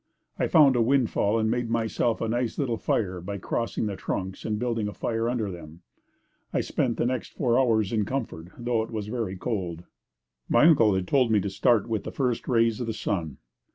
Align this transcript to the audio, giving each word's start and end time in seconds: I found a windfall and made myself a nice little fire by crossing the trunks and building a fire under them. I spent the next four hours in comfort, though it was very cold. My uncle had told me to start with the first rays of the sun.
I 0.39 0.47
found 0.47 0.75
a 0.75 0.81
windfall 0.81 1.37
and 1.37 1.51
made 1.51 1.69
myself 1.69 2.21
a 2.21 2.27
nice 2.27 2.57
little 2.57 2.77
fire 2.77 3.21
by 3.21 3.37
crossing 3.37 3.85
the 3.85 3.95
trunks 3.95 4.45
and 4.45 4.57
building 4.57 4.87
a 4.87 4.93
fire 4.95 5.29
under 5.29 5.51
them. 5.51 5.81
I 6.51 6.61
spent 6.61 6.97
the 6.97 7.05
next 7.05 7.33
four 7.33 7.59
hours 7.59 7.93
in 7.93 8.03
comfort, 8.05 8.47
though 8.57 8.81
it 8.81 8.89
was 8.89 9.09
very 9.09 9.37
cold. 9.37 9.83
My 10.49 10.65
uncle 10.65 10.95
had 10.95 11.07
told 11.07 11.29
me 11.29 11.39
to 11.41 11.51
start 11.51 11.87
with 11.87 12.03
the 12.03 12.11
first 12.11 12.47
rays 12.47 12.81
of 12.81 12.87
the 12.87 12.93
sun. 12.93 13.37